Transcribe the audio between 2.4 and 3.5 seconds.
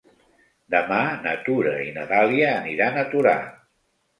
aniran a Torà.